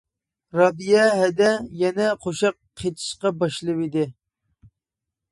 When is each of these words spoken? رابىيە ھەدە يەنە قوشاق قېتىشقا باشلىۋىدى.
رابىيە 0.59 1.01
ھەدە 1.17 1.49
يەنە 1.81 2.07
قوشاق 2.25 2.57
قېتىشقا 2.81 3.33
باشلىۋىدى. 3.43 4.07